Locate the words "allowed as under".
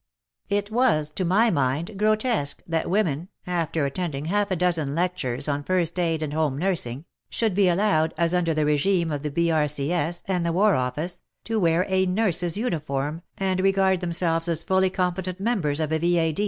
7.69-8.55